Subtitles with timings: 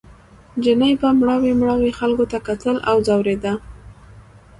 [0.63, 3.53] چیني به مړاوي مړاوي خلکو ته کتل او ځورېده.